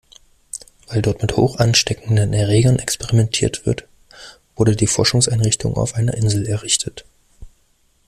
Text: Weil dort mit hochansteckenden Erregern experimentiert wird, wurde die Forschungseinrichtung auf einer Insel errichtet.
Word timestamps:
Weil 0.87 1.03
dort 1.03 1.21
mit 1.21 1.37
hochansteckenden 1.37 2.33
Erregern 2.33 2.79
experimentiert 2.79 3.67
wird, 3.67 3.87
wurde 4.55 4.75
die 4.75 4.87
Forschungseinrichtung 4.87 5.75
auf 5.75 5.93
einer 5.93 6.15
Insel 6.15 6.47
errichtet. 6.47 7.05